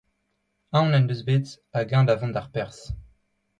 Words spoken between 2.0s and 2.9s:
da vont d'ar pers!